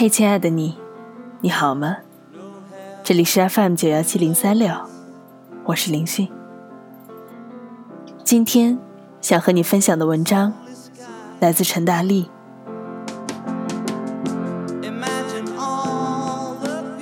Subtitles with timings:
[0.00, 0.78] 嘿，亲爱的你，
[1.40, 1.96] 你好吗？
[3.02, 4.72] 这里是 FM 九幺七零三六，
[5.64, 6.28] 我是林讯。
[8.22, 8.78] 今天
[9.20, 10.52] 想和你分享的文章
[11.40, 12.30] 来自陈大力。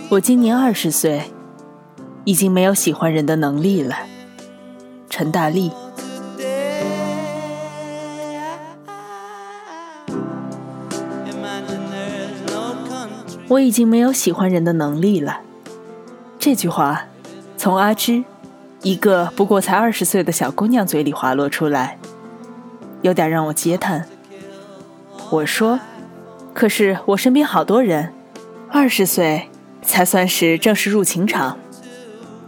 [0.08, 1.30] 我今年二十岁，
[2.24, 3.94] 已经没有喜欢人的能力了。
[5.10, 5.70] 陈大力，
[13.48, 15.40] 我已经没有喜欢人的能力了。
[16.38, 17.06] 这句话
[17.56, 18.24] 从阿芝，
[18.82, 21.98] 一个不过才二十岁的小姑娘嘴里滑落出来，
[23.02, 24.06] 有点让我嗟叹。
[25.30, 25.80] 我说
[26.54, 28.12] ：“可是我身边好多人，
[28.70, 29.48] 二十岁
[29.82, 31.58] 才算是正式入情场，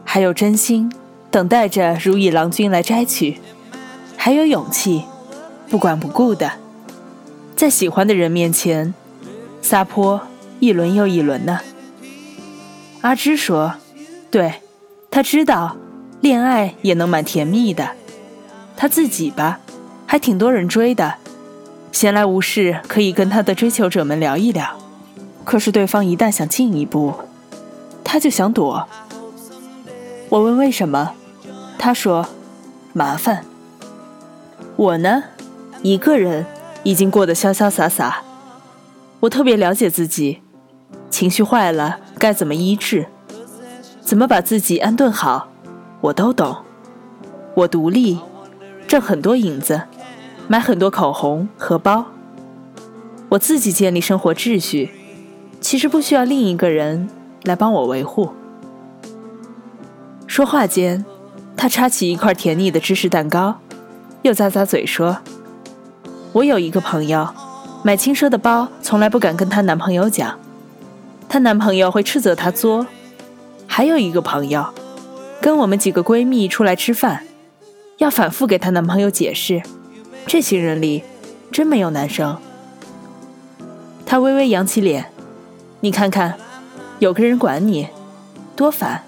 [0.04, 0.92] 还有真心
[1.30, 3.38] 等待着如意郎君来摘取，
[4.16, 5.04] 还有勇气
[5.68, 6.52] 不管不顾的，
[7.56, 8.94] 在喜欢的人面前
[9.60, 10.20] 撒泼
[10.60, 11.60] 一轮又一轮呢。”
[13.02, 13.74] 阿芝说
[14.30, 14.54] ：“对，
[15.10, 15.76] 他知道
[16.20, 17.90] 恋爱也能蛮甜蜜的，
[18.76, 19.60] 他自己吧，
[20.06, 21.14] 还挺多人追的。”
[21.90, 24.78] 闲来无事可以跟他的追求者们聊一聊，
[25.44, 27.14] 可是对方一旦想进一步，
[28.04, 28.86] 他就想躲。
[30.28, 31.14] 我问为什么，
[31.78, 32.28] 他说
[32.92, 33.44] 麻烦。
[34.76, 35.24] 我呢，
[35.82, 36.44] 一个人
[36.82, 38.22] 已经过得潇潇洒洒。
[39.20, 40.40] 我特别了解自己，
[41.10, 43.06] 情绪坏了该怎么医治，
[44.00, 45.48] 怎么把自己安顿好，
[46.00, 46.56] 我都懂。
[47.54, 48.18] 我独立，
[48.86, 49.82] 挣很多银子。
[50.50, 52.06] 买很多口红和包，
[53.28, 54.90] 我自己建立生活秩序，
[55.60, 57.10] 其实不需要另一个人
[57.42, 58.30] 来帮我维护。
[60.26, 61.04] 说话间，
[61.54, 63.58] 他插起一块甜腻的芝士蛋糕，
[64.22, 65.18] 又咂咂嘴说
[66.32, 67.28] ：“我有一个朋友，
[67.82, 70.38] 买轻奢的包从来不敢跟她男朋友讲，
[71.28, 72.86] 她男朋友会斥责她作。
[73.66, 74.66] 还有一个朋友，
[75.40, 77.24] 跟我们几个闺蜜出来吃饭，
[77.98, 79.62] 要反复给她男朋友解释。”
[80.26, 81.04] 这些人里，
[81.52, 82.36] 真没有男生。
[84.04, 85.12] 她微微扬起脸，
[85.80, 86.34] 你看看，
[86.98, 87.88] 有个人管你，
[88.56, 89.04] 多烦。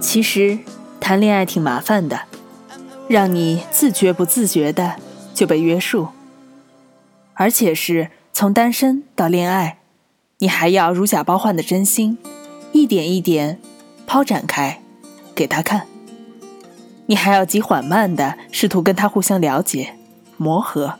[0.00, 0.58] 其实
[0.98, 2.22] 谈恋爱挺麻烦的，
[3.10, 4.94] 让你自觉不自觉的
[5.34, 6.10] 就被约束，
[7.34, 9.78] 而且是从单身到恋爱，
[10.38, 12.16] 你还要如假包换的真心，
[12.70, 13.58] 一点一点。
[14.06, 14.80] 抛展开，
[15.34, 15.88] 给他看。
[17.06, 19.96] 你还要极缓慢的试图跟他互相了解、
[20.36, 20.94] 磨合，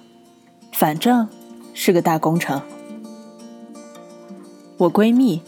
[0.72, 1.28] 反正
[1.75, 2.60] 是个大工程。
[4.78, 5.42] 我闺蜜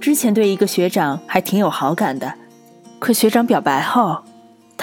[0.00, 2.34] 之前对一个学长还挺有好感的，
[3.00, 4.22] 可学长表白后，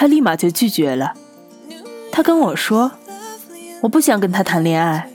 [0.04, 1.14] 他立马就拒绝了。
[2.12, 2.92] 他跟我说
[3.80, 5.08] ：“我不想跟他谈恋爱，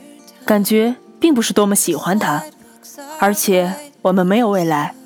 [0.44, 2.42] 感觉并不是多么喜欢他，
[3.20, 4.96] 而且我们没有未来。”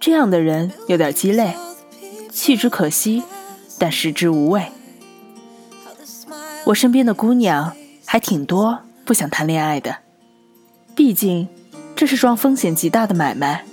[0.00, 1.54] 这样的人有点鸡肋，
[2.32, 3.22] 弃之可惜，
[3.78, 4.72] 但食之无味。
[6.64, 9.98] 我身边的姑娘还挺多不想谈恋爱的，
[10.94, 11.46] 毕竟
[11.94, 13.66] 这是桩风险极大的买卖，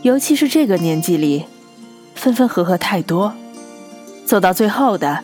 [0.00, 1.44] 尤其是这个年纪里，
[2.16, 3.32] 分分合合太多，
[4.26, 5.22] 走到最后的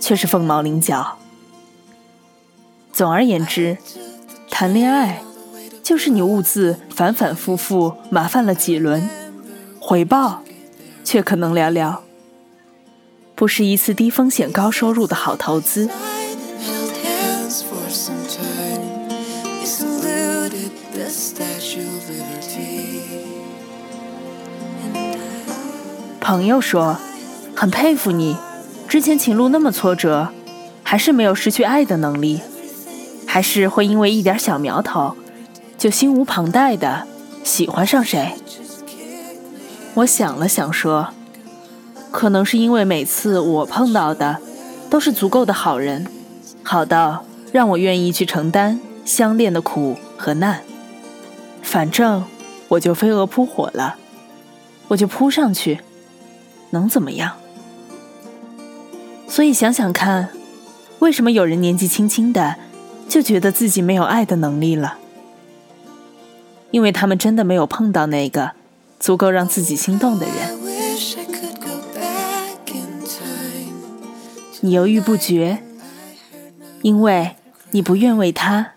[0.00, 1.18] 却是凤毛麟角。
[2.92, 3.76] 总而言之，
[4.50, 5.22] 谈恋爱。
[5.80, 9.08] 就是你兀自反反复复麻烦了几轮，
[9.80, 10.42] 回报
[11.02, 12.00] 却可能寥寥，
[13.34, 15.88] 不是一次低风险高收入的好投资。
[26.28, 26.94] 朋友说，
[27.56, 28.36] 很佩服你，
[28.86, 30.28] 之前情路那么挫折，
[30.82, 32.42] 还是没有失去爱的能力，
[33.26, 35.16] 还是会因为一点小苗头。
[35.78, 37.06] 就心无旁贷的
[37.42, 38.34] 喜欢上谁？
[39.94, 41.08] 我想了想说，
[42.10, 44.36] 可能是因为每次我碰到的
[44.90, 46.06] 都是足够的好人，
[46.62, 50.60] 好到让我愿意去承担相恋的苦和难。
[51.62, 52.22] 反正
[52.68, 53.96] 我就飞蛾扑火了，
[54.88, 55.80] 我就扑上去，
[56.70, 57.36] 能怎么样？
[59.28, 60.30] 所以想想看，
[61.00, 62.56] 为什么有人年纪轻轻的
[63.08, 64.98] 就觉得自己没有爱的能力了？
[66.70, 68.52] 因为他们真的没有碰到那个
[69.00, 70.58] 足够让自己心动的人。
[74.60, 75.62] 你犹豫不决，
[76.82, 77.36] 因为
[77.70, 78.72] 你不愿为他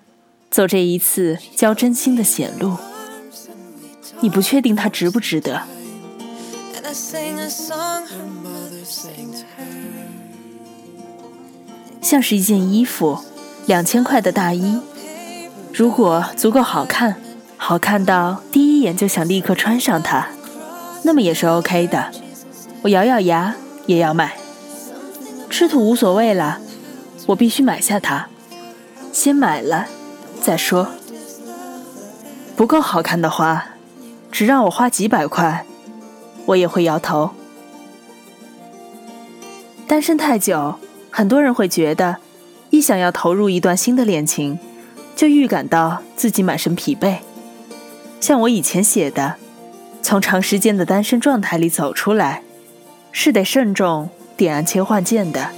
[0.50, 2.78] 走这一次交真心的险路，
[4.20, 5.64] 你不确定他值不值得。
[6.92, 9.64] I sang a song her mother sang to her.
[12.02, 13.18] 像是一件衣服，
[13.66, 14.82] 两千块的大衣，
[15.74, 17.16] 如果足够好看，
[17.56, 20.28] 好看到第一眼就想立刻穿上它，
[21.04, 22.12] 那么也是 OK 的。
[22.82, 23.56] 我咬咬牙
[23.86, 24.36] 也要买，
[25.50, 26.60] 吃土无所谓了，
[27.28, 28.28] 我必须买下它，
[29.14, 29.88] 先买了
[30.42, 30.90] 再说。
[32.58, 33.76] 不够好看的话，
[34.30, 35.66] 只让我花几百块，
[36.52, 37.32] 我也会摇头。
[39.88, 40.76] 单身太久，
[41.10, 42.18] 很多人会觉得，
[42.70, 44.60] 一想要投入一段新的恋情，
[45.16, 47.18] 就预感到自己满身疲惫。
[48.20, 49.36] 像我以前写的，
[50.02, 52.44] 从长时间的单身状态里走出来，
[53.12, 55.50] 是得慎重点按切换键的。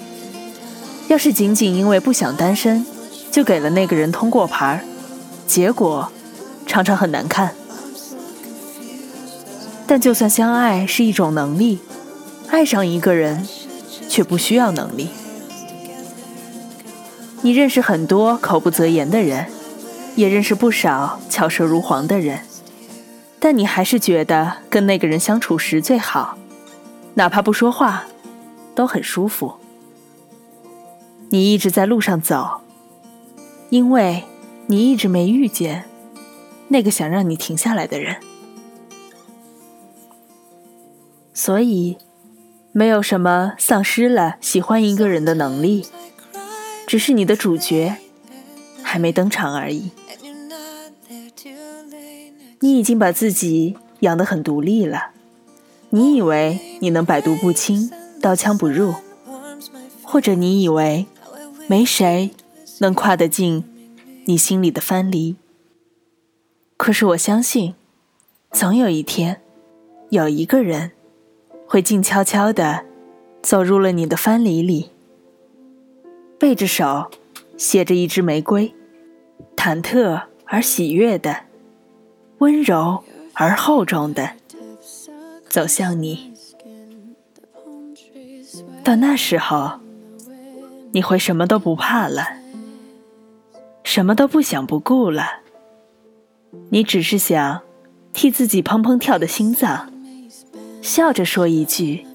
[1.08, 2.86] 要是仅仅因为不想单身，
[3.32, 4.80] 就给了那个人通过牌儿，
[5.46, 6.12] 结果
[6.66, 7.54] 常常很难看。
[9.86, 11.80] 但就算相爱是一种能力，
[12.50, 13.48] 爱上一个人
[14.10, 15.10] 却不需要能力。
[17.42, 19.48] 你认识很多口不择言的人，
[20.16, 22.40] 也认识不少巧舌如簧的人，
[23.40, 26.38] 但你还是觉得跟那个人相处时最好，
[27.16, 28.06] 哪怕不说话，
[28.74, 29.56] 都很舒服。
[31.30, 32.62] 你一直在路上走，
[33.70, 34.24] 因为
[34.68, 35.84] 你一直没遇见
[36.70, 38.16] 那个想让你停下来的人，
[41.34, 41.98] 所以
[42.72, 45.86] 没有什么丧失了喜欢一个人的能力，
[46.86, 47.96] 只是你的主角
[48.82, 49.92] 还没登场而已。
[52.60, 55.12] 你已经把自己养得很独立了，
[55.90, 57.92] 你以为你能百毒不侵、
[58.22, 58.94] 刀枪不入，
[60.02, 61.06] 或者你以为
[61.68, 62.32] 没谁
[62.80, 63.64] 能跨得进
[64.26, 65.36] 你心里的藩篱。
[66.78, 67.76] 可是我相信，
[68.52, 69.42] 总有一天，
[70.10, 70.92] 有一个人
[71.74, 72.86] 会静悄悄地
[73.42, 74.92] 走入了你的藩篱里，
[76.40, 77.10] 背着手，
[77.58, 78.76] 携着一支玫瑰，
[79.56, 81.36] 忐忑而喜悦的，
[82.38, 83.04] 温柔
[83.34, 84.34] 而厚重的
[85.50, 86.32] 走向你。
[88.84, 89.80] 到那时候，
[90.92, 92.38] 你会什么都不怕了，
[93.84, 95.42] 什么都不想不顾了。
[96.70, 97.64] 你只是想
[98.14, 99.92] 替自己砰砰跳的心脏，
[100.94, 102.06] 笑着说一句：“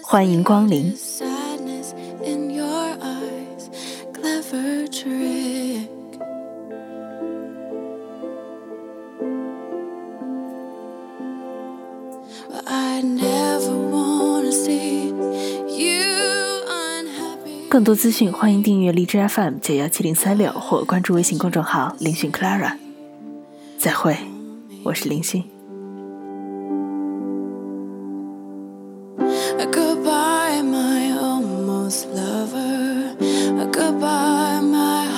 [0.00, 0.96] 欢迎光临。
[0.96, 1.92] sadness
[2.24, 3.68] in your eyes.
[4.14, 5.86] Clever trick.
[12.64, 15.10] I never wanna see
[15.68, 17.68] you unhappy.
[17.68, 22.72] ”更多资讯，欢迎订阅荔枝 FM 九幺七零三六或关注微信公众号“林讯 Clara”。
[23.76, 24.16] 再会，
[24.82, 25.44] 我是林讯。
[29.66, 33.14] Goodbye, my almost lover.
[33.62, 35.09] A goodbye, my